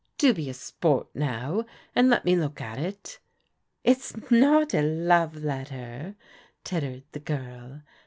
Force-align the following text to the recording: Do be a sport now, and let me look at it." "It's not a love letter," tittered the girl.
Do 0.17 0.33
be 0.33 0.49
a 0.49 0.53
sport 0.55 1.09
now, 1.13 1.63
and 1.95 2.09
let 2.09 2.25
me 2.25 2.35
look 2.35 2.59
at 2.59 2.79
it." 2.79 3.19
"It's 3.83 4.17
not 4.31 4.73
a 4.73 4.81
love 4.81 5.43
letter," 5.43 6.15
tittered 6.63 7.03
the 7.11 7.19
girl. 7.19 7.83